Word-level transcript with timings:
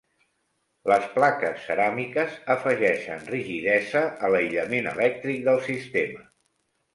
Les 0.91 1.03
plaques 1.17 1.59
ceràmiques 1.65 2.33
afegeixen 2.53 3.21
rigidesa 3.35 4.03
a 4.09 4.31
l"aïllament 4.31 4.91
elèctric 4.95 5.47
del 5.51 5.63
sistema. 5.69 6.27